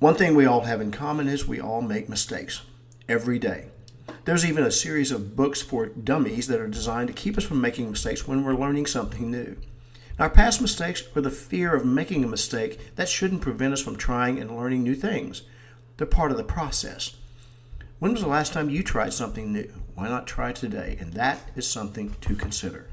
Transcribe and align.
One 0.00 0.14
thing 0.14 0.34
we 0.34 0.46
all 0.46 0.62
have 0.62 0.80
in 0.80 0.92
common 0.92 1.28
is 1.28 1.46
we 1.46 1.60
all 1.60 1.82
make 1.82 2.08
mistakes 2.08 2.62
every 3.06 3.38
day. 3.38 3.66
There's 4.24 4.46
even 4.46 4.64
a 4.64 4.70
series 4.70 5.12
of 5.12 5.36
books 5.36 5.60
for 5.60 5.88
dummies 5.88 6.46
that 6.46 6.58
are 6.58 6.68
designed 6.68 7.08
to 7.08 7.12
keep 7.12 7.36
us 7.36 7.44
from 7.44 7.60
making 7.60 7.90
mistakes 7.90 8.26
when 8.26 8.42
we're 8.42 8.54
learning 8.54 8.86
something 8.86 9.30
new. 9.30 9.58
Our 10.18 10.30
past 10.30 10.62
mistakes 10.62 11.02
or 11.14 11.20
the 11.20 11.30
fear 11.30 11.74
of 11.74 11.84
making 11.84 12.24
a 12.24 12.28
mistake, 12.28 12.96
that 12.96 13.10
shouldn't 13.10 13.42
prevent 13.42 13.74
us 13.74 13.82
from 13.82 13.96
trying 13.96 14.38
and 14.38 14.56
learning 14.56 14.84
new 14.84 14.94
things. 14.94 15.42
They're 15.98 16.06
part 16.06 16.30
of 16.30 16.38
the 16.38 16.44
process. 16.44 17.14
When 17.98 18.12
was 18.12 18.22
the 18.22 18.26
last 18.28 18.54
time 18.54 18.70
you 18.70 18.82
tried 18.82 19.12
something 19.12 19.52
new? 19.52 19.70
Why 19.96 20.08
not 20.08 20.26
try 20.26 20.52
today? 20.52 20.96
And 20.98 21.12
that 21.12 21.50
is 21.56 21.68
something 21.68 22.16
to 22.22 22.34
consider. 22.34 22.86